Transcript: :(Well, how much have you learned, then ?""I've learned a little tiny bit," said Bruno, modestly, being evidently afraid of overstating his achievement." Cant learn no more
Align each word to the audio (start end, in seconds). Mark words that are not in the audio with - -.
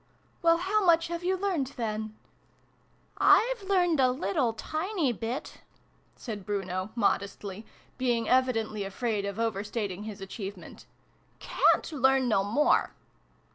:(Well, 0.41 0.57
how 0.57 0.83
much 0.83 1.09
have 1.09 1.23
you 1.23 1.37
learned, 1.37 1.73
then 1.77 2.15
?""I've 3.19 3.61
learned 3.61 3.99
a 3.99 4.09
little 4.09 4.51
tiny 4.53 5.11
bit," 5.13 5.61
said 6.15 6.43
Bruno, 6.43 6.89
modestly, 6.95 7.67
being 7.99 8.27
evidently 8.27 8.83
afraid 8.83 9.25
of 9.25 9.39
overstating 9.39 10.05
his 10.05 10.19
achievement." 10.19 10.87
Cant 11.39 11.91
learn 11.91 12.27
no 12.27 12.43
more 12.43 12.95